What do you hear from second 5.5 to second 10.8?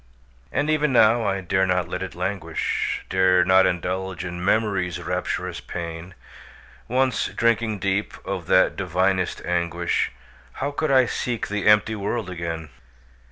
pain; Once drinking deep of that divinest anguish, How